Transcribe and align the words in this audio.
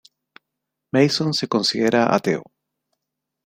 Mason 0.91 1.31
se 1.31 1.47
considera 1.47 2.11
ateo. 2.15 2.41